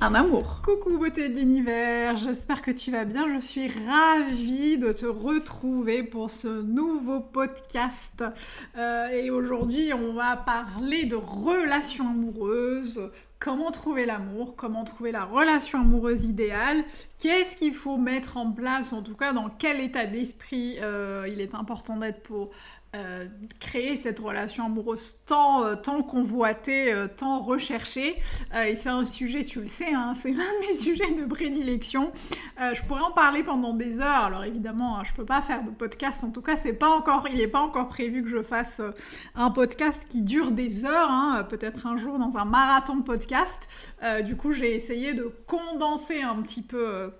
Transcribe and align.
un 0.00 0.14
amour. 0.14 0.62
Coucou 0.64 0.96
beauté 0.96 1.28
de 1.28 1.36
l'univers, 1.36 2.16
j'espère 2.16 2.62
que 2.62 2.70
tu 2.70 2.92
vas 2.92 3.04
bien. 3.04 3.26
Je 3.34 3.44
suis 3.44 3.68
ravie 3.68 4.78
de 4.78 4.92
te 4.92 5.06
retrouver 5.06 6.04
pour 6.04 6.30
ce 6.30 6.62
nouveau 6.62 7.20
podcast. 7.20 8.24
Euh, 8.76 9.08
et 9.08 9.30
aujourd'hui, 9.30 9.92
on 9.92 10.12
va 10.12 10.36
parler 10.36 11.06
de 11.06 11.16
relations 11.16 12.08
amoureuses. 12.08 13.10
Comment 13.40 13.70
trouver 13.70 14.04
l'amour, 14.04 14.54
comment 14.56 14.84
trouver 14.84 15.12
la 15.12 15.24
relation 15.24 15.80
amoureuse 15.80 16.24
idéale, 16.24 16.82
qu'est-ce 17.20 17.56
qu'il 17.56 17.72
faut 17.72 17.96
mettre 17.96 18.36
en 18.36 18.50
place, 18.50 18.92
en 18.92 19.00
tout 19.00 19.14
cas 19.14 19.32
dans 19.32 19.48
quel 19.48 19.80
état 19.80 20.06
d'esprit 20.06 20.76
euh, 20.80 21.24
il 21.30 21.40
est 21.40 21.54
important 21.54 21.96
d'être 21.96 22.20
pour 22.24 22.50
euh, 22.96 23.26
créer 23.60 24.00
cette 24.02 24.18
relation 24.18 24.64
amoureuse 24.64 25.20
tant, 25.26 25.62
euh, 25.62 25.74
tant 25.74 26.02
convoitée, 26.02 26.90
euh, 26.90 27.06
tant 27.06 27.38
recherchée. 27.38 28.16
et 28.66 28.76
c'est 28.76 28.88
un 28.88 29.04
sujet, 29.04 29.44
tu 29.44 29.60
le 29.60 29.68
sais, 29.68 29.92
hein, 29.92 30.14
c'est 30.14 30.30
l'un 30.32 30.38
de 30.38 30.66
mes 30.66 30.74
sujets 30.74 31.12
de 31.12 31.26
prédilection. 31.26 32.12
je 32.58 32.80
pourrais 32.84 33.02
en 33.02 33.10
parler 33.10 33.42
pendant 33.42 33.74
des 33.74 34.00
heures. 34.00 34.24
Alors 34.24 34.42
évidemment, 34.44 34.98
hein, 34.98 35.02
je 35.04 35.12
peux 35.12 35.26
pas 35.26 35.42
faire 35.42 35.64
de 35.64 35.70
podcast. 35.70 36.24
En 36.24 36.30
tout 36.30 36.40
cas, 36.40 36.56
c'est 36.56 36.72
pas 36.72 36.88
encore, 36.88 37.26
il 37.30 37.36
n'est 37.36 37.46
pas 37.46 37.60
encore 37.60 37.88
prévu 37.88 38.22
que 38.22 38.30
je 38.30 38.42
fasse 38.42 38.80
un 39.34 39.50
podcast 39.50 40.08
qui 40.08 40.22
dure 40.22 40.52
des 40.52 40.86
heures. 40.86 41.10
Hein, 41.10 41.46
peut-être 41.46 41.86
un 41.86 41.98
jour 41.98 42.18
dans 42.18 42.38
un 42.38 42.46
marathon 42.46 42.96
de 42.96 43.02
podcast. 43.02 43.68
du 44.24 44.34
coup, 44.34 44.52
j'ai 44.52 44.74
essayé 44.74 45.12
de 45.12 45.30
condenser 45.46 46.22
un 46.22 46.36
petit 46.36 46.62
peu 46.62 47.12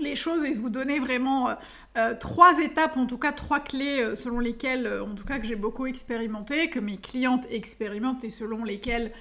les 0.00 0.16
choses 0.16 0.44
et 0.44 0.52
vous 0.52 0.70
donner 0.70 0.98
vraiment 0.98 1.56
euh, 1.96 2.14
trois 2.14 2.60
étapes, 2.60 2.98
en 2.98 3.06
tout 3.06 3.16
cas 3.16 3.32
trois 3.32 3.60
clés 3.60 4.00
euh, 4.00 4.14
selon 4.14 4.38
lesquelles, 4.38 4.86
euh, 4.86 5.02
en 5.02 5.14
tout 5.14 5.24
cas 5.24 5.38
que 5.38 5.46
j'ai 5.46 5.56
beaucoup 5.56 5.86
expérimenté, 5.86 6.68
que 6.68 6.78
mes 6.78 6.98
clientes 6.98 7.46
expérimentent 7.50 8.22
et 8.22 8.30
selon 8.30 8.64
lesquelles 8.64 9.12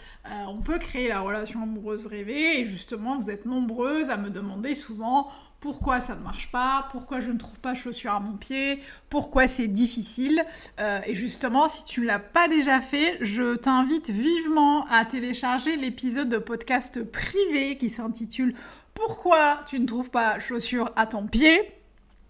on 0.48 0.58
peut 0.58 0.80
créer 0.80 1.08
la 1.08 1.20
relation 1.20 1.62
amoureuse 1.62 2.08
rêvée. 2.08 2.59
Et 2.59 2.66
justement, 2.66 3.16
vous 3.16 3.30
êtes 3.30 3.45
nombreuses 3.45 4.09
à 4.09 4.17
me 4.17 4.32
demander 4.32 4.73
souvent 4.73 5.30
pourquoi 5.59 6.00
ça 6.00 6.16
ne 6.16 6.22
marche 6.22 6.52
pas, 6.52 6.88
pourquoi 6.92 7.22
je 7.22 7.32
ne 7.32 7.38
trouve 7.38 7.60
pas 7.60 7.76
chaussures 7.76 8.12
à 8.12 8.20
mon 8.20 8.36
pied, 8.36 8.80
pourquoi 9.10 9.48
c'est 9.48 9.67
difficile. 9.67 10.44
et 10.80 11.14
justement, 11.14 11.70
si 11.70 11.86
tu 11.86 12.02
ne 12.02 12.08
l'as 12.08 12.17
pas 12.17 12.48
déjà 12.48 12.82
fait, 12.82 13.20
je 13.22 13.56
t'invite 13.56 14.10
vivement 14.10 14.88
à 14.88 15.06
télécharger 15.06 15.76
l'épisode 15.76 16.30
de 16.30 16.39
podcast 16.39 17.04
privé 17.04 17.78
qui 17.78 17.92
s'intitule 17.92 18.56
Pourquoi 18.96 19.60
tu 19.68 19.80
ne 19.80 19.86
trouves 19.86 20.10
pas 20.10 20.40
chaussures 20.40 20.92
à 20.96 21.06
ton 21.06 21.28
pied 21.28 21.72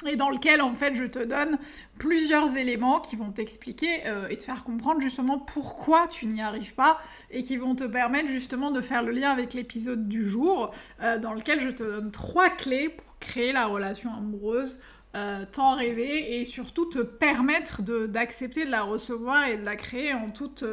et 0.06 0.16
dans 0.16 0.30
lequel 0.30 0.62
en 0.62 0.74
fait 0.76 0.96
je 0.96 1.06
te 1.06 1.20
donne 1.20 1.58
plusieurs 1.98 2.58
éléments 2.58 3.00
qui 3.00 3.16
vont 3.16 3.32
t'expliquer 3.32 4.06
euh, 4.06 4.28
et 4.28 4.38
te 4.38 4.44
faire 4.44 4.64
comprendre 4.64 5.00
justement 5.00 5.40
pourquoi 5.40 6.08
tu 6.08 6.26
n'y 6.26 6.42
arrives 6.42 6.76
pas 6.76 7.00
et 7.32 7.44
qui 7.44 7.58
vont 7.58 7.76
te 7.76 7.86
permettre 7.86 8.28
justement 8.28 8.72
de 8.72 8.82
faire 8.82 9.04
le 9.04 9.12
lien 9.12 9.32
avec 9.32 9.54
l'épisode 9.54 10.08
du 10.08 10.28
jour 10.28 10.72
euh, 11.02 11.18
dans 11.18 11.34
lequel 11.34 11.62
je 11.62 11.70
te 11.70 11.84
donne 11.84 12.12
trois 12.12 12.50
clés 12.50 12.90
pour 12.90 13.18
créer 13.20 13.54
la 13.54 13.66
relation 13.68 14.14
amoureuse 14.14 14.80
euh, 15.16 15.46
tant 15.50 15.75
rêvée 15.75 16.40
et 16.40 16.46
surtout 16.46 16.86
te 16.86 17.00
permettre 17.00 17.81
d'accepter 18.08 18.66
de, 18.66 18.72
la 18.72 18.84
recevoir 18.84 19.48
et 19.48 19.58
de 19.58 19.64
la 19.64 19.78
créer 19.78 20.14
en 20.14 20.30
toute, 20.30 20.66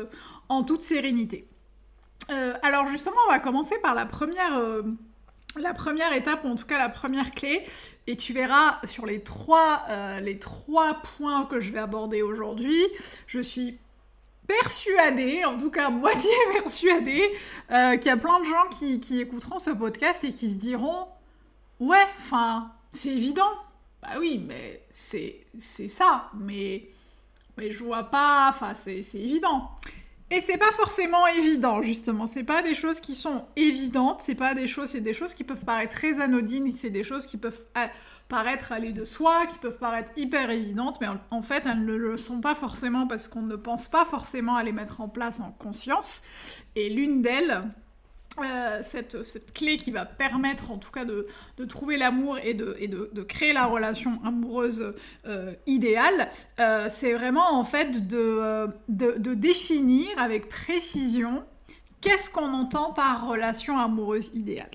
en 0.48 0.64
toute 0.64 0.82
sérénité. 0.82 1.46
alors 2.28 2.88
justement 2.88 3.16
on 3.28 3.32
va 3.32 3.38
commencer 3.38 3.76
par 3.82 3.94
la 3.94 4.04
première 4.04 4.60
la 5.60 5.74
première 5.74 6.12
étape, 6.12 6.44
ou 6.44 6.48
en 6.48 6.56
tout 6.56 6.66
cas 6.66 6.78
la 6.78 6.88
première 6.88 7.30
clé, 7.32 7.64
et 8.06 8.16
tu 8.16 8.32
verras 8.32 8.80
sur 8.84 9.06
les 9.06 9.22
trois, 9.22 9.84
euh, 9.88 10.20
les 10.20 10.38
trois 10.38 11.02
points 11.16 11.46
que 11.46 11.60
je 11.60 11.72
vais 11.72 11.78
aborder 11.78 12.22
aujourd'hui, 12.22 12.82
je 13.26 13.40
suis 13.40 13.78
persuadée, 14.46 15.44
en 15.44 15.58
tout 15.58 15.70
cas 15.70 15.90
moitié 15.90 16.30
persuadée, 16.52 17.30
euh, 17.70 17.96
qu'il 17.96 18.06
y 18.06 18.10
a 18.10 18.16
plein 18.16 18.40
de 18.40 18.44
gens 18.44 18.68
qui, 18.70 19.20
écouteront 19.20 19.58
ce 19.58 19.70
podcast 19.70 20.24
et 20.24 20.32
qui 20.32 20.50
se 20.50 20.56
diront 20.56 21.06
Ouais, 21.80 22.04
enfin, 22.18 22.70
c'est 22.90 23.08
évident. 23.08 23.50
Bah 24.02 24.10
oui, 24.18 24.44
mais 24.46 24.82
c'est 24.92 25.46
ça, 25.62 26.30
mais, 26.34 26.88
mais 27.56 27.70
je 27.70 27.82
vois 27.84 28.04
pas, 28.04 28.50
enfin, 28.50 28.74
c'est 28.74 28.98
évident. 29.14 29.70
Et 30.32 30.40
c'est 30.40 30.56
pas 30.56 30.72
forcément 30.72 31.26
évident, 31.26 31.82
justement. 31.82 32.26
C'est 32.26 32.42
pas 32.42 32.62
des 32.62 32.74
choses 32.74 33.00
qui 33.00 33.14
sont 33.14 33.44
évidentes, 33.54 34.22
c'est 34.22 34.34
pas 34.34 34.54
des 34.54 34.66
choses, 34.66 34.94
des 34.94 35.12
choses 35.12 35.34
qui 35.34 35.44
peuvent 35.44 35.62
paraître 35.62 35.94
très 35.94 36.22
anodines, 36.22 36.72
c'est 36.74 36.88
des 36.88 37.04
choses 37.04 37.26
qui 37.26 37.36
peuvent 37.36 37.60
euh, 37.76 37.86
paraître 38.30 38.72
aller 38.72 38.92
de 38.92 39.04
soi, 39.04 39.44
qui 39.46 39.58
peuvent 39.58 39.76
paraître 39.76 40.10
hyper 40.16 40.48
évidentes, 40.48 40.96
mais 41.02 41.08
en 41.30 41.42
fait, 41.42 41.64
elles 41.66 41.84
ne 41.84 41.94
le 41.94 42.16
sont 42.16 42.40
pas 42.40 42.54
forcément 42.54 43.06
parce 43.06 43.28
qu'on 43.28 43.42
ne 43.42 43.56
pense 43.56 43.88
pas 43.88 44.06
forcément 44.06 44.56
à 44.56 44.62
les 44.62 44.72
mettre 44.72 45.02
en 45.02 45.08
place 45.08 45.38
en 45.38 45.50
conscience. 45.50 46.22
Et 46.76 46.88
l'une 46.88 47.20
d'elles, 47.20 47.60
euh, 48.40 48.78
cette, 48.82 49.52
clé 49.52 49.76
qui 49.76 49.90
va 49.90 50.06
permettre 50.06 50.70
en 50.70 50.78
tout 50.78 50.90
cas 50.90 51.04
de, 51.04 51.26
trouver 51.66 51.98
l'amour 51.98 52.38
et, 52.42 52.54
de, 52.54 53.22
créer 53.22 53.52
la 53.52 53.66
relation 53.66 54.20
amoureuse 54.24 54.94
euh, 55.26 55.52
idéale, 55.66 56.30
euh, 56.58 56.88
c'est 56.90 57.12
vraiment 57.12 57.58
en 57.58 57.64
fait 57.64 58.06
de, 58.08 58.68
définir 59.34 60.08
avec 60.16 60.48
précision 60.48 61.44
qu'est-ce 62.00 62.30
qu'on 62.30 62.54
entend 62.54 62.92
par 62.92 63.28
relation 63.28 63.78
amoureuse 63.78 64.30
idéale. 64.34 64.70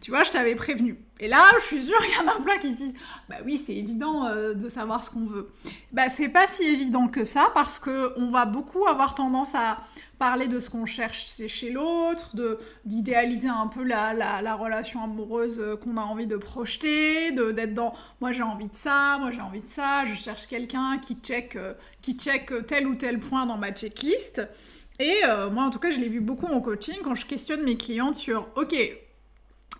Tu 0.00 0.10
vois, 0.10 0.24
je 0.24 0.30
t'avais 0.30 0.54
prévenu. 0.54 0.98
Et 1.20 1.28
là, 1.28 1.44
je 1.60 1.66
suis 1.66 1.82
sûre 1.84 1.98
qu'il 1.98 2.14
y 2.14 2.28
en 2.28 2.32
a 2.32 2.40
plein 2.40 2.58
qui 2.58 2.72
se 2.72 2.76
disent 2.76 2.94
Bah 3.28 3.36
oui, 3.44 3.62
c'est 3.64 3.74
évident 3.74 4.32
de 4.54 4.68
savoir 4.68 5.02
ce 5.02 5.10
qu'on 5.10 5.26
veut. 5.26 5.46
Bah, 5.92 6.08
c'est 6.08 6.28
pas 6.28 6.46
si 6.46 6.64
évident 6.64 7.08
que 7.08 7.24
ça 7.24 7.50
parce 7.54 7.78
qu'on 7.78 8.30
va 8.30 8.44
beaucoup 8.44 8.86
avoir 8.86 9.14
tendance 9.14 9.54
à 9.54 9.78
parler 10.18 10.48
de 10.48 10.60
ce 10.60 10.68
qu'on 10.68 10.86
cherche 10.86 11.30
chez 11.46 11.70
l'autre, 11.70 12.34
de 12.34 12.58
d'idéaliser 12.84 13.48
un 13.48 13.68
peu 13.68 13.82
la, 13.82 14.12
la, 14.12 14.54
relation 14.54 15.02
amoureuse 15.02 15.60
euh, 15.60 15.76
qu'on 15.76 15.96
a 15.96 16.02
envie 16.02 16.26
de 16.26 16.36
projeter, 16.36 17.32
de 17.32 17.52
d'être 17.52 17.74
dans 17.74 17.94
moi 18.20 18.32
j'ai 18.32 18.42
envie 18.42 18.66
de 18.66 18.74
ça, 18.74 19.18
moi 19.20 19.30
j'ai 19.30 19.40
envie 19.40 19.60
de 19.60 19.66
ça, 19.66 20.04
je 20.04 20.14
cherche 20.14 20.46
quelqu'un 20.46 20.98
qui 20.98 21.14
check 21.14 21.56
euh, 21.56 21.74
qui 22.02 22.14
check 22.14 22.52
tel 22.66 22.86
ou 22.86 22.96
tel 22.96 23.20
point 23.20 23.46
dans 23.46 23.58
ma 23.58 23.70
checklist. 23.72 24.42
Et 24.98 25.14
euh, 25.24 25.50
moi 25.50 25.64
en 25.64 25.70
tout 25.70 25.78
cas 25.78 25.90
je 25.90 26.00
l'ai 26.00 26.08
vu 26.08 26.20
beaucoup 26.20 26.46
en 26.46 26.60
coaching 26.60 26.96
quand 27.04 27.14
je 27.14 27.26
questionne 27.26 27.62
mes 27.62 27.76
clientes 27.76 28.16
sur 28.16 28.48
ok 28.56 28.74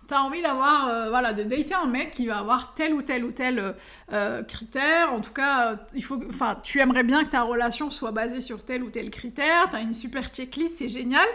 t'as 0.09 0.21
envie 0.21 0.41
d'avoir, 0.41 0.87
euh, 0.87 1.09
voilà, 1.09 1.33
de 1.33 1.43
dater 1.43 1.75
un 1.75 1.85
mec 1.85 2.11
qui 2.11 2.25
va 2.25 2.39
avoir 2.39 2.73
tel 2.73 2.93
ou 2.93 3.01
tel 3.03 3.23
ou 3.23 3.31
tel 3.31 3.59
euh, 3.59 3.71
euh, 4.11 4.43
critère. 4.43 5.13
En 5.13 5.21
tout 5.21 5.31
cas, 5.31 5.77
il 5.93 6.03
faut, 6.03 6.19
enfin, 6.27 6.57
tu 6.63 6.79
aimerais 6.79 7.03
bien 7.03 7.23
que 7.23 7.29
ta 7.29 7.43
relation 7.43 7.91
soit 7.91 8.11
basée 8.11 8.41
sur 8.41 8.65
tel 8.65 8.83
ou 8.83 8.89
tel 8.89 9.11
critère. 9.11 9.69
T'as 9.71 9.81
une 9.81 9.93
super 9.93 10.29
checklist, 10.29 10.77
c'est 10.77 10.89
génial. 10.89 11.27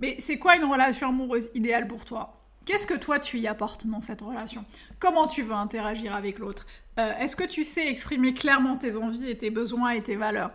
Mais 0.00 0.16
c'est 0.20 0.38
quoi 0.38 0.56
une 0.56 0.64
relation 0.64 1.08
amoureuse 1.08 1.50
idéale 1.54 1.88
pour 1.88 2.04
toi? 2.04 2.38
Qu'est-ce 2.64 2.86
que 2.86 2.94
toi 2.94 3.18
tu 3.18 3.40
y 3.40 3.48
apportes 3.48 3.88
dans 3.88 4.00
cette 4.00 4.20
relation? 4.20 4.64
Comment 5.00 5.26
tu 5.26 5.42
veux 5.42 5.54
interagir 5.54 6.14
avec 6.14 6.38
l'autre? 6.38 6.64
Est-ce 6.96 7.34
que 7.34 7.44
tu 7.44 7.64
sais 7.64 7.88
exprimer 7.88 8.34
clairement 8.34 8.76
tes 8.76 8.96
envies 8.96 9.30
et 9.30 9.36
tes 9.36 9.50
besoins 9.50 9.90
et 9.90 10.02
tes 10.02 10.14
valeurs? 10.14 10.52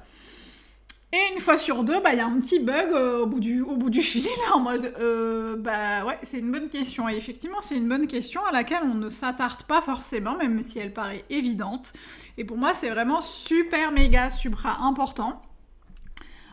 Et 1.13 1.33
une 1.33 1.39
fois 1.39 1.57
sur 1.57 1.86
deux, 1.86 2.01
bah, 2.01 2.12
il 2.12 2.18
y 2.18 2.21
a 2.21 2.27
un 2.27 2.39
petit 2.42 2.59
bug 2.59 2.92
euh, 2.92 3.21
au, 3.21 3.27
bout 3.27 3.39
du, 3.39 4.01
fil, 4.01 4.27
en 4.54 4.59
mode, 4.59 4.94
euh, 5.00 5.56
bah 5.56 6.04
ouais, 6.04 6.18
c'est 6.21 6.39
une 6.39 6.51
bonne 6.51 6.68
question. 6.68 7.07
Et 7.07 7.15
effectivement, 7.15 7.62
c'est 7.62 7.77
une 7.77 7.88
bonne 7.88 8.07
question 8.07 8.45
à 8.45 8.51
laquelle 8.51 8.83
on 8.83 8.94
ne 8.94 9.09
s'attarde 9.09 9.63
pas 9.63 9.80
forcément, 9.80 10.36
même 10.36 10.62
si 10.62 10.80
elle 10.80 10.92
paraît 10.92 11.24
évidente. 11.30 11.94
Et 12.38 12.44
pour 12.44 12.57
moi, 12.57 12.74
c'est 12.74 12.89
vraiment 12.89 13.21
super, 13.21 13.94
méga, 13.94 14.30
supra 14.30 14.80
important 14.81 15.42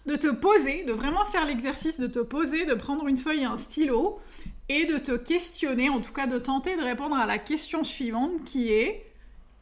de 0.06 0.17
te 0.17 0.29
poser, 0.29 0.85
de 0.85 0.93
vraiment 0.93 1.25
faire 1.25 1.47
l'exercice 1.47 1.99
de 1.99 2.06
te 2.06 2.19
poser, 2.21 2.67
de 2.67 2.75
prendre 2.75 3.09
une 3.09 3.17
feuille 3.17 3.41
et 3.41 3.47
un 3.47 3.56
stylo, 3.56 4.21
et 4.69 4.87
de 4.87 4.99
te 4.99 5.17
questionner, 5.17 5.89
en 5.89 6.01
tout 6.01 6.12
cas 6.12 6.27
de 6.27 6.39
tenter 6.39 6.77
de 6.77 6.83
répondre 6.83 7.17
à 7.17 7.27
la 7.27 7.39
question 7.39 7.85
suivante 7.85 8.45
qui 8.45 8.73
est, 8.73 9.05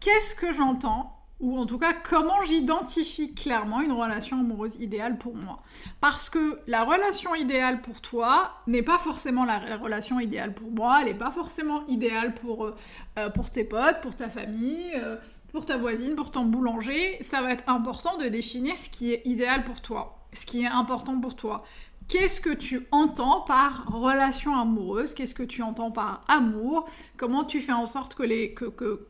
qu'est-ce 0.01 0.35
que 0.35 0.53
j'entends 0.53 1.17
ou 1.43 1.59
en 1.59 1.67
tout 1.67 1.77
cas 1.77 1.93
comment 1.93 2.41
j'identifie 2.45 3.35
clairement 3.35 3.83
une 3.83 3.93
relation 3.93 4.41
amoureuse 4.41 4.77
idéale 4.77 5.19
pour 5.19 5.37
moi. 5.37 5.61
Parce 6.01 6.31
que 6.31 6.61
la 6.69 6.85
relation 6.85 7.35
idéale 7.35 7.83
pour 7.83 8.01
toi 8.01 8.53
n'est 8.67 8.83
pas 8.83 8.99
forcément 8.99 9.45
la, 9.45 9.77
relation 9.77 10.21
idéale 10.21 10.55
pour 10.55 10.73
moi, 10.73 11.01
elle 11.01 11.09
n'est 11.09 11.15
pas 11.15 11.33
forcément 11.33 11.85
idéale 11.89 12.33
pour, 12.35 12.65
euh, 12.65 12.77
euh, 13.19 13.29
pour 13.29 13.51
tes 13.51 13.65
potes, 13.65 14.01
pour 14.01 14.15
ta 14.17 14.29
famille. 14.29 14.93
Euh, 14.95 15.17
pour 15.53 15.67
ta 15.67 15.77
voisine, 15.77 16.15
pour 16.15 16.31
ton 16.31 16.47
boulanger, 16.47 17.19
ça 17.21 17.43
va 17.43 17.53
être 17.53 17.69
important 17.69 18.17
de 18.17 18.25
définir 18.25 18.75
ce 18.75 18.89
qui 18.89 19.13
est 19.13 19.21
idéal 19.27 19.65
pour 19.65 19.83
toi, 19.83 20.27
ce 20.33 20.47
qui 20.47 20.63
est 20.63 20.67
important 20.67 21.21
pour 21.21 21.37
toi. 21.37 21.63
Qu'est-ce 22.09 22.41
que 22.41 22.55
tu 22.55 22.87
entends 22.91 23.43
par 23.43 23.85
relation 23.87 24.59
amoureuse? 24.59 25.13
Qu'est-ce 25.13 25.35
que 25.35 25.43
tu 25.43 25.63
entends 25.63 25.91
par 25.91 26.25
amour? 26.27 26.87
Comment 27.19 27.45
tu 27.45 27.61
fais 27.61 27.73
en 27.73 27.85
sorte 27.85 28.15
que, 28.15 28.23
les, 28.23 28.55
que, 28.55 28.65
que, 28.65 29.07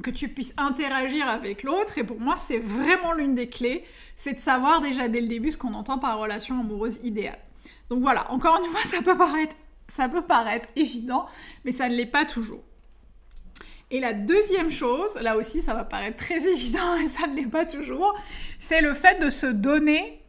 que 0.00 0.10
tu 0.10 0.28
puisses 0.28 0.54
interagir 0.56 1.28
avec 1.28 1.62
l'autre 1.62 1.98
Et 1.98 2.04
pour 2.04 2.18
moi, 2.18 2.36
c'est 2.36 2.58
vraiment 2.58 3.12
l'une 3.12 3.34
des 3.34 3.48
clés, 3.48 3.84
c'est 4.16 4.34
de 4.34 4.38
savoir 4.38 4.80
déjà 4.80 5.08
dès 5.08 5.20
le 5.20 5.26
début 5.26 5.52
ce 5.52 5.58
qu'on 5.58 5.74
entend 5.74 5.98
par 5.98 6.18
relation 6.18 6.58
amoureuse 6.60 7.00
idéale. 7.02 7.38
Donc 7.90 8.00
voilà, 8.00 8.30
encore 8.30 8.58
une 8.64 8.70
fois, 8.70 8.80
ça 8.86 9.02
peut 9.02 9.16
paraître, 9.16 9.54
ça 9.88 10.08
peut 10.08 10.22
paraître 10.22 10.68
évident, 10.76 11.26
mais 11.64 11.72
ça 11.72 11.88
ne 11.88 11.94
l'est 11.94 12.06
pas 12.06 12.24
toujours. 12.24 12.62
Et 13.90 14.00
la 14.00 14.14
deuxième 14.14 14.70
chose, 14.70 15.16
là 15.20 15.36
aussi 15.36 15.60
ça 15.60 15.74
va 15.74 15.84
paraître 15.84 16.16
très 16.16 16.46
évident 16.52 16.96
et 16.96 17.08
ça 17.08 17.26
ne 17.26 17.36
l'est 17.36 17.46
pas 17.46 17.66
toujours, 17.66 18.14
c'est 18.58 18.80
le 18.80 18.94
fait 18.94 19.20
de 19.20 19.28
se 19.28 19.46
donner 19.46 20.22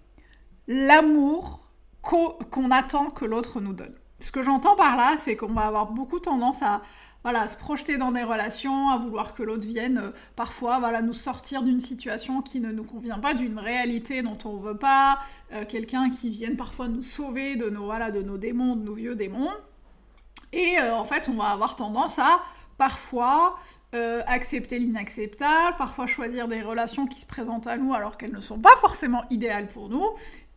l'amour 0.68 1.62
qu'on 2.02 2.72
attend 2.72 3.10
que 3.10 3.24
l'autre 3.24 3.62
nous 3.62 3.72
donne. 3.72 3.96
Ce 4.20 4.32
que 4.32 4.42
j'entends 4.42 4.76
par 4.76 4.96
là, 4.96 5.16
c'est 5.18 5.36
qu'on 5.36 5.54
va 5.54 5.64
avoir 5.64 5.92
beaucoup 5.92 6.20
tendance 6.20 6.62
à 6.62 6.82
voilà, 7.24 7.48
se 7.48 7.58
projeter 7.58 7.98
dans 7.98 8.12
des 8.12 8.24
relations, 8.24 8.90
à 8.90 8.98
vouloir 8.98 9.34
que 9.34 9.44
l'autre 9.44 9.66
vienne 9.66 9.98
euh, 9.98 10.12
parfois 10.36 10.80
voilà, 10.80 11.02
nous 11.02 11.14
sortir 11.14 11.64
d'une 11.64 11.80
situation 11.80 12.42
qui 12.42 12.60
ne 12.60 12.72
nous 12.72 12.84
convient 12.84 13.20
pas, 13.20 13.34
d'une 13.34 13.58
réalité 13.58 14.22
dont 14.22 14.38
on 14.44 14.58
ne 14.58 14.62
veut 14.62 14.78
pas, 14.78 15.20
euh, 15.54 15.64
quelqu'un 15.66 16.10
qui 16.10 16.30
vienne 16.30 16.58
parfois 16.58 16.90
nous 16.90 17.02
sauver 17.02 17.56
de 17.56 17.70
nos, 17.70 17.86
voilà, 17.86 18.12
de 18.12 18.22
nos 18.22 18.38
démons, 18.38 18.76
de 18.76 18.84
nos 18.84 18.94
vieux 18.94 19.16
démons. 19.16 19.52
Et 20.52 20.78
euh, 20.80 20.96
en 20.96 21.06
fait, 21.06 21.30
on 21.30 21.36
va 21.36 21.46
avoir 21.46 21.76
tendance 21.76 22.20
à 22.20 22.42
parfois 22.78 23.58
accepter 24.26 24.80
l'inacceptable, 24.80 25.78
parfois 25.78 26.08
choisir 26.08 26.48
des 26.48 26.64
relations 26.64 27.06
qui 27.06 27.20
se 27.20 27.28
présentent 27.28 27.68
à 27.68 27.78
nous 27.78 27.94
alors 27.94 28.18
qu'elles 28.18 28.34
ne 28.34 28.42
sont 28.42 28.58
pas 28.58 28.76
forcément 28.78 29.24
idéales 29.30 29.68
pour 29.68 29.88
nous. 29.88 30.04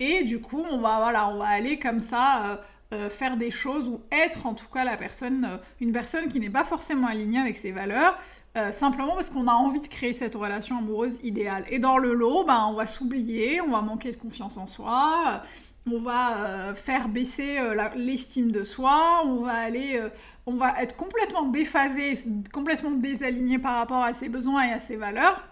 Et 0.00 0.24
du 0.24 0.40
coup, 0.40 0.64
on 0.70 0.78
va, 0.78 0.96
voilà, 1.00 1.28
on 1.28 1.36
va 1.36 1.48
aller 1.48 1.78
comme 1.78 2.00
ça 2.00 2.62
euh, 2.92 3.10
faire 3.10 3.36
des 3.36 3.50
choses 3.50 3.88
ou 3.88 4.00
être 4.12 4.46
en 4.46 4.54
tout 4.54 4.68
cas 4.72 4.84
la 4.84 4.96
personne, 4.96 5.44
euh, 5.44 5.56
une 5.80 5.90
personne 5.90 6.28
qui 6.28 6.38
n'est 6.38 6.50
pas 6.50 6.62
forcément 6.62 7.08
alignée 7.08 7.40
avec 7.40 7.56
ses 7.56 7.72
valeurs, 7.72 8.16
euh, 8.56 8.70
simplement 8.70 9.14
parce 9.14 9.28
qu'on 9.28 9.48
a 9.48 9.52
envie 9.52 9.80
de 9.80 9.88
créer 9.88 10.12
cette 10.12 10.36
relation 10.36 10.78
amoureuse 10.78 11.18
idéale. 11.24 11.64
Et 11.68 11.80
dans 11.80 11.98
le 11.98 12.14
lot, 12.14 12.44
ben, 12.44 12.64
on 12.68 12.74
va 12.74 12.86
s'oublier, 12.86 13.60
on 13.60 13.72
va 13.72 13.80
manquer 13.80 14.12
de 14.12 14.16
confiance 14.16 14.56
en 14.56 14.68
soi, 14.68 15.42
on 15.90 15.98
va 15.98 16.74
faire 16.76 17.08
baisser 17.08 17.58
l'estime 17.96 18.52
de 18.52 18.62
soi, 18.62 19.22
on 19.24 19.42
va 19.42 19.54
aller, 19.54 20.00
on 20.46 20.54
va 20.54 20.80
être 20.80 20.96
complètement 20.96 21.46
déphasé, 21.46 22.14
complètement 22.52 22.92
désaligné 22.92 23.58
par 23.58 23.74
rapport 23.74 24.04
à 24.04 24.14
ses 24.14 24.28
besoins 24.28 24.62
et 24.62 24.72
à 24.72 24.78
ses 24.78 24.96
valeurs. 24.96 25.42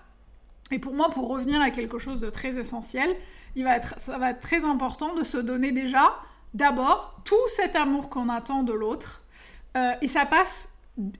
Et 0.71 0.79
pour 0.79 0.95
moi, 0.95 1.11
pour 1.11 1.29
revenir 1.29 1.61
à 1.61 1.71
quelque 1.71 1.99
chose 1.99 2.21
de 2.21 2.31
très 2.31 2.59
essentiel, 2.59 3.11
il 3.57 3.65
va 3.65 3.77
être, 3.77 3.99
ça 3.99 4.19
va 4.19 4.31
être 4.31 4.41
très 4.41 4.65
important 4.65 5.15
de 5.15 5.25
se 5.25 5.37
donner 5.37 5.73
déjà 5.73 6.17
d'abord 6.55 7.21
tout 7.25 7.49
cet 7.49 7.77
amour 7.77 8.09
qu'on 8.09 8.29
attend 8.29 8.63
de 8.63 8.73
l'autre. 8.73 9.23
Euh, 9.77 9.93
et 10.01 10.09
ça 10.09 10.25
passe 10.25 10.75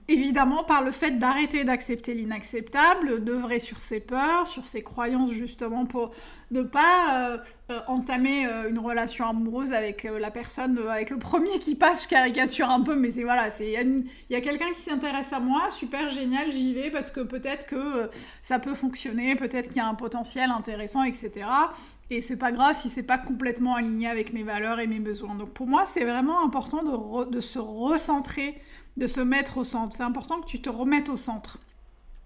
évidemment 0.07 0.63
par 0.63 0.81
le 0.81 0.91
fait 0.91 1.19
d'arrêter 1.19 1.65
d'accepter 1.65 2.13
l'inacceptable, 2.13 3.23
d'œuvrer 3.23 3.59
sur 3.59 3.79
ses 3.79 3.99
peurs, 3.99 4.47
sur 4.47 4.67
ses 4.67 4.81
croyances 4.81 5.31
justement 5.31 5.85
pour 5.85 6.11
ne 6.55 6.63
pas 6.63 7.13
euh, 7.13 7.37
euh, 7.71 7.79
entamer 7.87 8.45
une 8.69 8.79
relation 8.79 9.25
amoureuse 9.27 9.73
avec 9.73 10.03
la 10.03 10.31
personne, 10.31 10.79
avec 10.89 11.09
le 11.09 11.17
premier 11.17 11.59
qui 11.59 11.75
passe, 11.75 12.03
je 12.03 12.09
caricature 12.09 12.69
un 12.69 12.81
peu, 12.81 12.95
mais 12.95 13.11
c'est 13.11 13.23
voilà, 13.23 13.51
c'est 13.51 13.71
il 13.71 14.07
y 14.29 14.35
a, 14.35 14.41
quelqu'un 14.41 14.71
qui 14.73 14.81
s'intéresse 14.81 15.33
à 15.33 15.39
moi, 15.39 15.69
super 15.69 16.09
génial, 16.09 16.51
j'y 16.51 16.73
vais 16.73 16.89
parce 16.89 17.11
que 17.11 17.21
peut-être 17.21 17.67
que 17.67 18.09
ça 18.41 18.59
peut 18.59 18.75
fonctionner, 18.75 19.35
peut-être 19.35 19.69
qu'il 19.69 19.77
y 19.77 19.81
a 19.81 19.87
un 19.87 19.95
potentiel 19.95 20.49
intéressant, 20.51 21.03
etc. 21.03 21.45
Et 22.09 22.21
c'est 22.21 22.37
pas 22.37 22.51
grave 22.51 22.75
si 22.75 22.89
c'est 22.89 23.03
pas 23.03 23.17
complètement 23.17 23.75
aligné 23.75 24.07
avec 24.07 24.31
mes 24.31 24.43
valeurs 24.43 24.79
et 24.79 24.87
mes 24.87 24.99
besoins. 24.99 25.35
Donc 25.35 25.53
pour 25.53 25.67
moi, 25.67 25.85
c'est 25.85 26.03
vraiment 26.03 26.43
important 26.45 26.83
de, 26.83 27.39
se 27.39 27.57
recentrer, 27.57 28.61
de 28.97 29.07
se 29.07 29.21
mettre 29.21 29.57
au 29.57 29.63
centre. 29.63 29.95
C'est 29.95 30.03
important 30.03 30.39
que 30.41 30.45
tu 30.45 30.61
te 30.61 30.69
remettes 30.69 31.09
au 31.09 31.17
centre. 31.17 31.57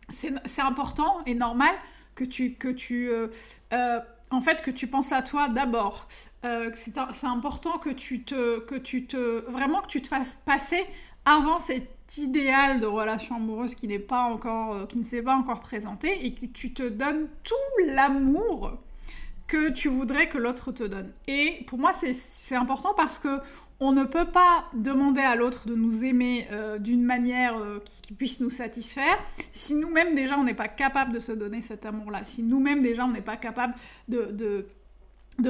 C'est 0.10 0.62
important 0.62 1.20
et 1.26 1.36
normal 1.36 1.74
que 2.16 2.26
tu, 2.26 2.56
que 2.56 2.68
tu 2.68 3.10
euh, 3.10 3.28
euh, 3.72 4.00
en 4.32 4.42
fait, 4.42 4.62
que 4.62 4.72
tu 4.72 4.88
penses 4.88 5.12
à 5.12 5.22
toi 5.22 5.48
d'abord. 5.48 6.08
Euh, 6.46 6.72
c'est 6.74 7.26
important 7.26 7.78
que 7.80 7.90
tu 7.90 8.24
te, 8.24 8.60
que 8.60 8.76
tu 8.76 9.06
te, 9.06 9.44
vraiment 9.50 9.82
que 9.82 9.88
tu 9.88 10.02
te 10.02 10.08
fasses 10.08 10.36
passer 10.46 10.86
avant 11.26 11.60
cet 11.60 12.18
idéal 12.18 12.80
de 12.80 12.86
relation 12.86 13.36
amoureuse 13.36 13.76
qui 13.76 13.88
n'est 13.88 14.00
pas 14.00 14.24
encore, 14.24 14.88
qui 14.88 14.98
ne 14.98 15.04
s'est 15.04 15.22
pas 15.22 15.36
encore 15.36 15.60
présenté 15.60 16.26
et 16.26 16.34
que 16.34 16.46
tu 16.46 16.74
te 16.74 16.84
donnes 16.84 17.28
tout 17.44 17.86
l'amour 17.88 18.74
que 19.50 19.72
tu 19.72 19.90
voudrais 19.90 20.30
que 20.30 20.38
l'autre 20.38 20.72
te 20.72 20.84
donne. 20.84 21.12
Et 21.28 21.66
pour 21.68 21.80
moi, 21.80 21.92
c'est 21.94 22.56
important 22.56 22.94
parce 22.96 23.18
que 23.18 23.40
on 23.80 23.94
ne 23.94 24.04
peut 24.04 24.26
pas 24.26 24.66
demander 24.74 25.22
à 25.22 25.36
l'autre 25.36 25.68
de 25.68 25.76
nous 25.76 26.04
aimer 26.04 26.48
euh, 26.52 26.80
d'une 26.80 27.04
manière 27.04 27.58
euh, 27.58 27.80
qui, 27.80 28.14
puisse 28.14 28.40
nous 28.42 28.50
satisfaire 28.50 29.18
si 29.54 29.76
nous-mêmes 29.76 30.16
déjà 30.16 30.38
on 30.38 30.44
n'est 30.44 30.54
pas 30.54 30.68
capable 30.68 31.14
de 31.14 31.20
se 31.20 31.32
donner 31.32 31.62
cet 31.62 31.86
amour-là, 31.86 32.24
si 32.24 32.44
nous-mêmes 32.44 32.82
déjà 32.82 33.06
on 33.06 33.12
n'est 33.12 33.22
pas 33.22 33.38
capable 33.38 33.76
de, 34.10 34.66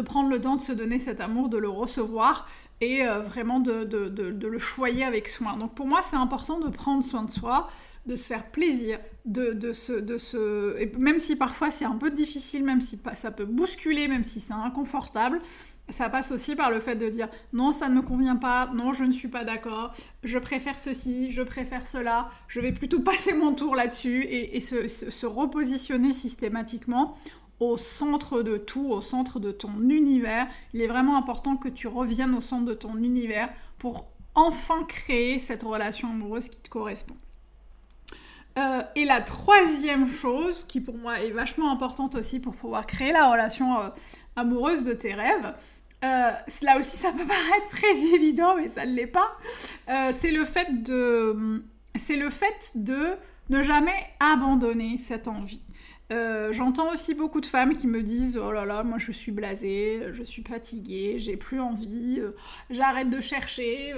prendre 0.05 0.29
le 0.29 0.39
temps 0.39 0.55
de 0.55 0.61
se 0.61 0.71
donner 0.71 0.99
cet 0.99 1.19
amour, 1.21 1.49
de 1.49 1.57
le 1.57 1.69
recevoir 1.69 2.47
et 2.81 3.07
euh, 3.07 3.21
vraiment 3.21 3.59
de, 3.59 3.87
le 4.47 4.59
choyer 4.59 5.03
avec 5.03 5.27
soin. 5.27 5.57
Donc 5.57 5.73
pour 5.73 5.87
moi 5.87 6.01
c'est 6.07 6.17
important 6.17 6.59
de 6.59 6.69
prendre 6.69 7.03
soin 7.03 7.23
de 7.23 7.31
soi, 7.31 7.67
de 8.05 8.15
se 8.15 8.27
faire 8.27 8.51
plaisir, 8.51 8.99
de, 9.25 9.53
de 9.53 10.99
même 10.99 11.19
si 11.19 11.35
parfois 11.35 11.71
c'est 11.71 11.85
un 11.85 11.95
peu 11.95 12.11
difficile, 12.11 12.63
même 12.63 12.81
si 12.81 12.99
ça 13.15 13.31
peut 13.31 13.45
bousculer, 13.45 14.07
même 14.07 14.23
si 14.23 14.39
c'est 14.39 14.53
inconfortable, 14.53 15.39
ça 15.89 16.09
passe 16.09 16.31
aussi 16.31 16.55
par 16.55 16.71
le 16.71 16.79
fait 16.79 16.95
de 16.95 17.09
dire 17.09 17.27
non, 17.53 17.71
ça 17.71 17.89
ne 17.89 17.95
me 17.95 18.01
convient 18.01 18.35
pas, 18.35 18.69
non, 18.73 18.93
je 18.93 19.03
ne 19.03 19.11
suis 19.11 19.27
pas 19.27 19.43
d'accord, 19.43 19.91
je 20.23 20.37
préfère 20.37 20.77
ceci, 20.79 21.31
je 21.31 21.41
préfère 21.41 21.87
cela, 21.87 22.29
je 22.47 22.59
vais 22.59 22.71
plutôt 22.71 22.99
passer 23.01 23.33
mon 23.33 23.53
tour 23.53 23.75
là-dessus 23.75 24.25
et, 24.29 24.59
se, 24.59 25.25
repositionner 25.25 26.13
systématiquement 26.13 27.17
au 27.59 27.77
centre 27.77 28.41
de 28.41 28.57
tout, 28.57 28.89
au 28.89 29.01
centre 29.01 29.39
de 29.39 29.51
ton 29.51 29.89
univers. 29.89 30.47
Il 30.73 30.81
est 30.81 30.87
vraiment 30.87 31.17
important 31.17 31.57
que 31.57 31.67
tu 31.67 31.87
reviennes 31.87 32.33
au 32.33 32.41
centre 32.41 32.65
de 32.65 32.73
ton 32.73 32.97
univers 32.97 33.49
pour 33.77 34.07
enfin 34.35 34.83
créer 34.87 35.39
cette 35.39 35.63
relation 35.63 36.09
amoureuse 36.09 36.47
qui 36.47 36.61
te 36.61 36.69
correspond. 36.69 37.17
Euh, 38.57 38.81
et 38.95 39.05
la 39.05 39.21
troisième 39.21 40.11
chose, 40.11 40.63
qui 40.63 40.81
pour 40.81 40.97
moi 40.97 41.21
est 41.21 41.31
vachement 41.31 41.71
importante 41.71 42.15
aussi 42.15 42.39
pour 42.39 42.55
pouvoir 42.55 42.87
créer 42.87 43.11
la 43.11 43.31
relation 43.31 43.79
euh, 43.79 43.89
amoureuse 44.35 44.83
de 44.83 44.93
tes 44.93 45.13
rêves, 45.13 45.53
euh, 46.03 46.31
là 46.61 46.77
aussi 46.79 46.97
ça 46.97 47.11
peut 47.11 47.25
paraître 47.27 47.67
très 47.69 47.97
évident, 48.15 48.55
mais 48.55 48.69
ça 48.69 48.85
ne 48.85 48.93
l'est 48.93 49.07
pas, 49.07 49.37
c'est 50.11 50.31
le 50.31 50.45
fait 50.45 50.83
de... 50.83 51.63
Le 52.09 52.29
fait 52.29 52.71
de 52.75 53.15
ne 53.49 53.61
jamais 53.61 54.07
abandonner 54.19 54.97
cette 54.97 55.27
envie. 55.27 55.61
J'entends 56.09 56.93
aussi 56.93 57.13
beaucoup 57.13 57.41
de 57.41 57.45
femmes 57.45 57.75
qui 57.75 57.87
me 57.87 58.01
disent 58.01 58.37
Oh 58.37 58.51
là 58.51 58.63
là, 58.65 58.83
moi 58.83 58.97
je 58.99 59.11
suis 59.11 59.31
blasée, 59.31 60.07
je 60.11 60.23
suis 60.23 60.43
fatiguée, 60.43 61.15
j'ai 61.17 61.35
plus 61.35 61.59
envie, 61.59 62.21
j'arrête 62.69 63.09
de 63.09 63.19
chercher, 63.19 63.93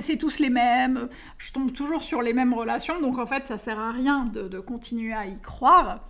c'est 0.00 0.16
tous 0.16 0.40
les 0.40 0.50
mêmes, 0.50 1.08
je 1.38 1.52
tombe 1.52 1.72
toujours 1.72 2.02
sur 2.02 2.22
les 2.22 2.32
mêmes 2.32 2.54
relations, 2.54 3.00
donc 3.00 3.18
en 3.18 3.26
fait 3.26 3.46
ça 3.46 3.58
sert 3.58 3.78
à 3.78 3.92
rien 3.92 4.24
de, 4.24 4.58
continuer 4.58 5.12
à 5.12 5.26
y 5.26 5.40
croire. 5.40 6.06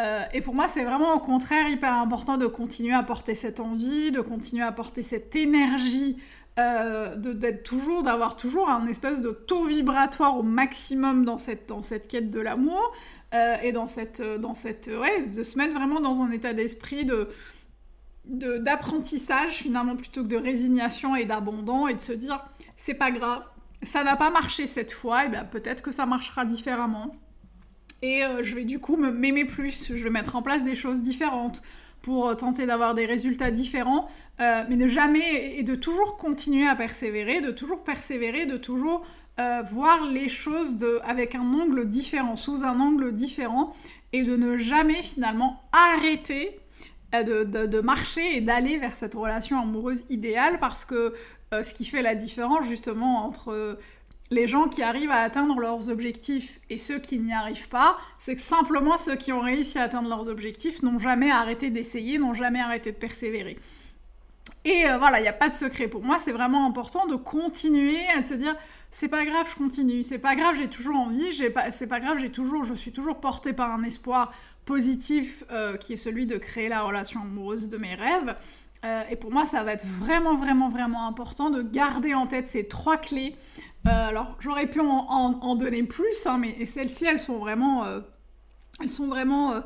Euh, 0.00 0.24
et 0.32 0.40
pour 0.40 0.54
moi 0.54 0.66
c'est 0.68 0.84
vraiment 0.84 1.14
au 1.14 1.18
contraire 1.18 1.68
hyper 1.68 1.96
important 1.96 2.36
de 2.36 2.46
continuer 2.46 2.94
à 2.94 3.02
porter 3.02 3.34
cette 3.34 3.60
envie, 3.60 4.10
de 4.10 4.20
continuer 4.20 4.62
à 4.62 4.72
porter 4.72 5.02
cette 5.02 5.34
énergie, 5.36 6.16
euh, 6.58 7.16
d'être 7.16 7.62
toujours, 7.64 8.02
d'avoir 8.02 8.36
toujours 8.36 8.70
un 8.70 8.86
espèce 8.86 9.20
de 9.20 9.30
taux 9.30 9.64
vibratoire 9.64 10.38
au 10.38 10.42
maximum 10.42 11.24
dans 11.24 11.38
cette, 11.38 11.68
dans 11.68 11.82
cette 11.82 12.08
quête 12.08 12.30
de 12.30 12.40
l'amour, 12.40 12.80
euh, 13.34 13.56
et 13.62 13.72
dans 13.72 13.88
cette, 13.88 14.22
dans 14.22 14.54
cette, 14.54 14.88
ouais, 14.88 15.26
de 15.26 15.42
se 15.42 15.58
mettre 15.58 15.74
vraiment 15.74 16.00
dans 16.00 16.22
un 16.22 16.30
état 16.30 16.52
d'esprit 16.52 17.04
de 17.04 17.28
d'apprentissage 18.26 19.54
finalement 19.54 19.96
plutôt 19.96 20.22
que 20.22 20.28
de 20.28 20.36
résignation 20.36 21.16
et 21.16 21.24
d'abandon 21.24 21.88
et 21.88 21.94
de 21.94 22.00
se 22.00 22.12
dire 22.12 22.44
c'est 22.76 22.94
pas 22.94 23.10
grave, 23.10 23.42
ça 23.82 24.04
n'a 24.04 24.14
pas 24.14 24.30
marché 24.30 24.66
cette 24.66 24.92
fois, 24.92 25.24
et 25.24 25.28
bien 25.28 25.44
peut-être 25.44 25.82
que 25.82 25.90
ça 25.90 26.06
marchera 26.06 26.44
différemment. 26.44 27.16
Et 28.02 28.24
euh, 28.24 28.42
je 28.42 28.54
vais 28.54 28.64
du 28.64 28.78
coup 28.78 28.96
m'aimer 28.96 29.44
plus, 29.44 29.94
je 29.94 30.02
vais 30.02 30.10
mettre 30.10 30.36
en 30.36 30.42
place 30.42 30.64
des 30.64 30.74
choses 30.74 31.02
différentes 31.02 31.62
pour 32.00 32.28
euh, 32.28 32.34
tenter 32.34 32.64
d'avoir 32.64 32.94
des 32.94 33.04
résultats 33.04 33.50
différents, 33.50 34.08
euh, 34.40 34.64
mais 34.68 34.76
de 34.76 34.86
jamais 34.86 35.58
et 35.58 35.62
de 35.62 35.74
toujours 35.74 36.16
continuer 36.16 36.66
à 36.66 36.74
persévérer, 36.74 37.40
de 37.40 37.50
toujours 37.50 37.82
persévérer, 37.84 38.46
de 38.46 38.56
toujours 38.56 39.04
voir 39.72 40.04
les 40.12 40.28
choses 40.28 40.76
avec 41.02 41.34
un 41.34 41.54
angle 41.54 41.88
différent, 41.88 42.36
sous 42.36 42.62
un 42.62 42.78
angle 42.78 43.14
différent, 43.14 43.72
et 44.12 44.22
de 44.22 44.36
ne 44.36 44.58
jamais 44.58 45.02
finalement 45.02 45.62
arrêter 45.72 46.60
de, 47.14 47.80
marcher 47.80 48.36
et 48.36 48.42
d'aller 48.42 48.76
vers 48.76 48.96
cette 48.96 49.14
relation 49.14 49.58
amoureuse 49.58 50.04
idéale. 50.10 50.58
Parce 50.60 50.84
que 50.84 51.14
ce 51.52 51.72
qui 51.72 51.86
fait 51.86 52.02
la 52.02 52.14
différence 52.14 52.66
justement 52.68 53.24
entre 53.24 53.78
les 54.30 54.46
gens 54.46 54.68
qui 54.68 54.82
arrivent 54.82 55.10
à 55.10 55.22
atteindre 55.22 55.58
leurs 55.58 55.88
objectifs 55.88 56.60
et 56.70 56.78
ceux 56.78 56.98
qui 57.00 57.18
n'y 57.18 57.32
arrivent 57.32 57.68
pas, 57.68 57.98
c'est 58.18 58.36
que 58.36 58.40
simplement 58.40 58.96
ceux 58.96 59.16
qui 59.16 59.32
ont 59.32 59.40
réussi 59.40 59.78
à 59.78 59.82
atteindre 59.82 60.08
leurs 60.08 60.28
objectifs 60.28 60.82
n'ont 60.82 60.98
jamais 60.98 61.30
arrêté 61.30 61.70
d'essayer, 61.70 62.18
n'ont 62.18 62.34
jamais 62.34 62.60
arrêté 62.60 62.92
de 62.92 62.96
persévérer. 62.96 63.58
Et 64.64 64.86
euh, 64.86 64.98
voilà, 64.98 65.18
il 65.18 65.22
n'y 65.22 65.28
a 65.28 65.32
pas 65.32 65.48
de 65.48 65.54
secret. 65.54 65.88
Pour 65.88 66.02
moi, 66.02 66.18
c'est 66.22 66.32
vraiment 66.32 66.66
important 66.66 67.06
de 67.06 67.16
continuer 67.16 67.98
à 68.16 68.22
se 68.22 68.34
dire 68.34 68.54
c'est 68.90 69.08
pas 69.08 69.24
grave, 69.24 69.48
je 69.50 69.56
continue. 69.56 70.02
C'est 70.02 70.18
pas 70.18 70.36
grave, 70.36 70.56
j'ai 70.56 70.68
toujours 70.68 70.96
envie. 70.96 71.32
c'est 71.32 71.86
pas 71.86 72.00
grave, 72.00 72.18
j'ai 72.18 72.30
toujours, 72.30 72.64
je 72.64 72.74
suis 72.74 72.92
toujours 72.92 73.20
portée 73.20 73.52
par 73.52 73.70
un 73.72 73.82
espoir 73.82 74.32
positif 74.64 75.44
euh, 75.50 75.76
qui 75.76 75.94
est 75.94 75.96
celui 75.96 76.26
de 76.26 76.36
créer 76.36 76.68
la 76.68 76.82
relation 76.82 77.20
amoureuse 77.20 77.68
de 77.68 77.76
mes 77.76 77.94
rêves. 77.94 78.34
Euh, 78.84 79.02
et 79.10 79.16
pour 79.16 79.30
moi, 79.30 79.44
ça 79.44 79.62
va 79.62 79.72
être 79.72 79.86
vraiment, 79.86 80.36
vraiment, 80.36 80.68
vraiment 80.68 81.06
important 81.06 81.50
de 81.50 81.62
garder 81.62 82.14
en 82.14 82.26
tête 82.26 82.46
ces 82.46 82.66
trois 82.66 82.96
clés. 82.96 83.36
alors, 83.84 84.36
j'aurais 84.40 84.66
pu 84.66 84.80
en, 84.80 85.56
donner 85.56 85.82
plus, 85.82 86.26
hein, 86.26 86.38
mais 86.38 86.64
celles-ci, 86.64 87.06
elles 87.06 87.20
sont 87.20 87.38
vraiment, 87.38 87.84
elles 88.80 88.90
sont 88.90 89.08
vraiment 89.08 89.62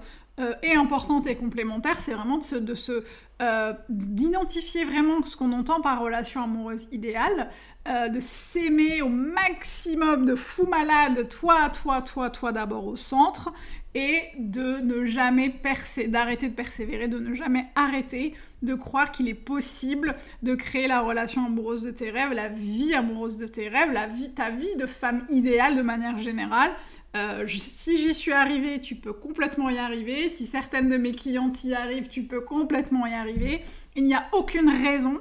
et 0.62 0.74
importantes 0.74 1.26
et 1.26 1.36
complémentaires. 1.36 2.00
C'est 2.00 2.14
vraiment 2.14 2.38
de 2.38 2.44
se, 2.44 2.56
de 2.56 2.74
se 2.74 3.04
euh, 3.42 3.72
d'identifier 3.88 4.84
vraiment 4.84 5.22
ce 5.24 5.36
qu'on 5.36 5.52
entend 5.52 5.80
par 5.80 6.00
relation 6.00 6.42
amoureuse 6.42 6.86
idéale, 6.92 7.50
euh, 7.88 8.08
de 8.08 8.20
s'aimer 8.20 9.02
au 9.02 9.08
maximum, 9.08 10.24
de 10.24 10.36
fou 10.36 10.66
malade, 10.66 11.28
toi, 11.28 11.68
toi, 11.70 12.00
toi, 12.00 12.30
toi 12.30 12.52
d'abord 12.52 12.86
au 12.86 12.96
centre, 12.96 13.52
et 13.94 14.22
de 14.38 14.80
ne 14.80 15.04
jamais 15.04 15.50
percer, 15.50 16.08
d'arrêter 16.08 16.48
de 16.48 16.54
persévérer, 16.54 17.08
de 17.08 17.18
ne 17.18 17.34
jamais 17.34 17.66
arrêter 17.74 18.34
de 18.62 18.74
croire 18.74 19.12
qu'il 19.12 19.28
est 19.28 19.34
possible 19.34 20.16
de 20.42 20.54
créer 20.54 20.88
la 20.88 21.00
relation 21.00 21.44
amoureuse 21.44 21.82
de 21.82 21.90
tes 21.90 22.10
rêves, 22.10 22.32
la 22.32 22.48
vie 22.48 22.94
amoureuse 22.94 23.36
de 23.36 23.46
tes 23.46 23.68
rêves, 23.68 23.92
la 23.92 24.06
vie, 24.06 24.30
ta 24.30 24.50
vie 24.50 24.74
de 24.76 24.86
femme 24.86 25.26
idéale 25.28 25.76
de 25.76 25.82
manière 25.82 26.18
générale. 26.18 26.70
Euh, 27.16 27.46
si 27.46 27.96
j'y 27.96 28.12
suis 28.12 28.32
arrivée, 28.32 28.80
tu 28.80 28.96
peux 28.96 29.12
complètement 29.12 29.70
y 29.70 29.78
arriver. 29.78 30.28
Si 30.30 30.46
certaines 30.46 30.88
de 30.88 30.96
mes 30.96 31.12
clientes 31.12 31.62
y 31.62 31.72
arrivent, 31.74 32.08
tu 32.08 32.22
peux 32.22 32.40
complètement 32.40 33.06
y 33.06 33.12
arriver 33.12 33.23
il 33.96 34.04
n'y 34.04 34.14
a 34.14 34.26
aucune 34.32 34.68
raison 34.68 35.20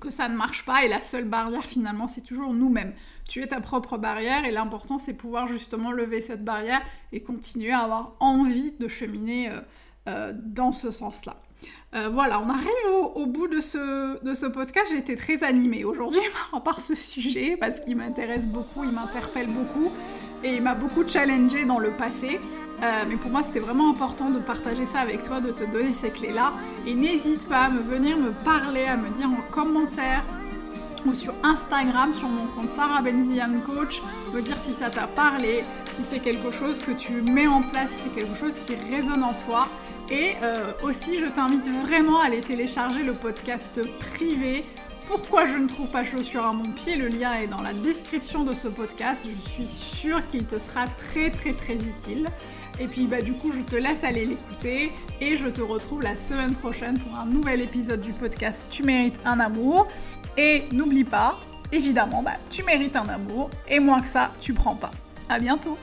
que 0.00 0.10
ça 0.10 0.28
ne 0.28 0.36
marche 0.36 0.64
pas 0.64 0.84
et 0.84 0.88
la 0.88 1.00
seule 1.00 1.24
barrière 1.24 1.64
finalement 1.64 2.08
c'est 2.08 2.20
toujours 2.20 2.52
nous-mêmes. 2.52 2.92
Tu 3.28 3.42
es 3.42 3.46
ta 3.46 3.60
propre 3.60 3.96
barrière 3.96 4.44
et 4.44 4.50
l'important 4.50 4.98
c'est 4.98 5.14
pouvoir 5.14 5.48
justement 5.48 5.90
lever 5.90 6.20
cette 6.20 6.44
barrière 6.44 6.82
et 7.12 7.20
continuer 7.22 7.72
à 7.72 7.80
avoir 7.80 8.12
envie 8.20 8.72
de 8.72 8.86
cheminer 8.88 9.50
euh, 9.50 9.60
euh, 10.08 10.32
dans 10.34 10.72
ce 10.72 10.90
sens-là. 10.90 11.36
Euh, 11.94 12.08
voilà, 12.08 12.40
on 12.40 12.50
arrive 12.50 13.14
au, 13.14 13.26
bout 13.26 13.46
de 13.46 13.60
ce, 13.60 14.22
de 14.22 14.34
ce 14.34 14.46
podcast. 14.46 14.88
J'ai 14.90 14.98
été 14.98 15.14
très 15.14 15.44
animée 15.44 15.84
aujourd'hui 15.84 16.20
par 16.64 16.80
ce 16.80 16.94
sujet 16.94 17.56
parce 17.56 17.80
qu'il 17.80 17.96
m'intéresse 17.96 18.46
beaucoup, 18.46 18.84
il 18.84 18.90
m'interpelle 18.90 19.48
beaucoup 19.48 19.90
et 20.44 20.56
il 20.56 20.62
m'a 20.62 20.74
beaucoup 20.74 21.08
challengé 21.08 21.64
dans 21.64 21.78
le 21.78 21.90
passé. 21.90 22.38
Euh, 22.82 23.04
mais 23.08 23.16
pour 23.16 23.30
moi, 23.30 23.42
c'était 23.42 23.60
vraiment 23.60 23.90
important 23.90 24.30
de 24.30 24.38
partager 24.38 24.84
ça 24.84 25.00
avec 25.00 25.22
toi, 25.22 25.40
de 25.40 25.50
te 25.50 25.64
donner 25.64 25.92
ces 25.92 26.10
clés-là. 26.10 26.52
Et 26.86 26.94
n'hésite 26.94 27.48
pas 27.48 27.62
à 27.62 27.70
me 27.70 27.80
venir 27.80 28.18
me 28.18 28.30
parler, 28.44 28.84
à 28.84 28.96
me 28.96 29.08
dire 29.10 29.28
en 29.28 29.42
commentaire 29.50 30.22
ou 31.06 31.14
sur 31.14 31.34
Instagram, 31.42 32.12
sur 32.12 32.28
mon 32.28 32.46
compte 32.46 32.70
Sarah 32.70 33.02
Benzian 33.02 33.60
Coach, 33.66 34.00
me 34.34 34.40
dire 34.40 34.56
si 34.58 34.72
ça 34.72 34.88
t'a 34.88 35.06
parlé, 35.06 35.62
si 35.92 36.02
c'est 36.02 36.18
quelque 36.18 36.50
chose 36.50 36.78
que 36.80 36.92
tu 36.92 37.20
mets 37.20 37.46
en 37.46 37.62
place, 37.62 37.90
si 37.90 38.04
c'est 38.04 38.20
quelque 38.20 38.34
chose 38.34 38.58
qui 38.60 38.74
résonne 38.74 39.22
en 39.22 39.34
toi. 39.34 39.68
Et 40.10 40.32
euh, 40.42 40.72
aussi, 40.82 41.16
je 41.16 41.26
t'invite 41.26 41.68
vraiment 41.68 42.20
à 42.20 42.26
aller 42.26 42.40
télécharger 42.40 43.02
le 43.02 43.12
podcast 43.12 43.80
privé 43.98 44.64
pourquoi 45.06 45.46
je 45.46 45.56
ne 45.56 45.68
trouve 45.68 45.88
pas 45.88 46.04
chaussures 46.04 46.44
à 46.44 46.52
mon 46.52 46.70
pied, 46.72 46.96
le 46.96 47.08
lien 47.08 47.34
est 47.34 47.46
dans 47.46 47.62
la 47.62 47.72
description 47.72 48.44
de 48.44 48.54
ce 48.54 48.68
podcast. 48.68 49.24
Je 49.28 49.50
suis 49.50 49.66
sûre 49.66 50.26
qu'il 50.28 50.46
te 50.46 50.58
sera 50.58 50.86
très 50.86 51.30
très 51.30 51.52
très 51.52 51.76
utile. 51.76 52.28
Et 52.80 52.88
puis 52.88 53.06
bah 53.06 53.22
du 53.22 53.34
coup 53.34 53.52
je 53.52 53.60
te 53.60 53.76
laisse 53.76 54.02
aller 54.04 54.26
l'écouter 54.26 54.92
et 55.20 55.36
je 55.36 55.46
te 55.46 55.60
retrouve 55.60 56.02
la 56.02 56.16
semaine 56.16 56.54
prochaine 56.54 56.98
pour 56.98 57.16
un 57.16 57.26
nouvel 57.26 57.60
épisode 57.60 58.00
du 58.00 58.12
podcast 58.12 58.66
Tu 58.70 58.82
mérites 58.82 59.20
un 59.24 59.40
amour. 59.40 59.86
Et 60.36 60.64
n'oublie 60.72 61.04
pas, 61.04 61.38
évidemment, 61.70 62.22
bah, 62.22 62.34
tu 62.50 62.64
mérites 62.64 62.96
un 62.96 63.08
amour 63.08 63.50
et 63.68 63.78
moins 63.78 64.00
que 64.00 64.08
ça, 64.08 64.32
tu 64.40 64.52
prends 64.52 64.74
pas. 64.74 64.90
À 65.28 65.38
bientôt 65.38 65.78